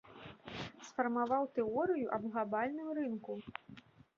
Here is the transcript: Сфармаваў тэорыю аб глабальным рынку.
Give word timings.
Сфармаваў 0.87 1.43
тэорыю 1.57 2.07
аб 2.17 2.23
глабальным 2.33 2.89
рынку. 3.01 3.37